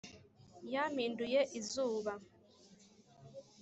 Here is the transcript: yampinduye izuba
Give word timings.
yampinduye 0.73 1.39
izuba 1.59 2.11